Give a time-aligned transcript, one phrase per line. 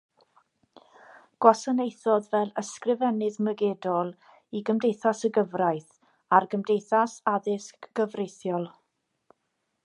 [1.45, 4.09] Gwasanaethodd fel ysgrifennydd mygedol
[4.61, 5.95] i Gymdeithas y Gyfraith
[6.39, 8.69] a'r Gymdeithas Addysg Gyfreithiol.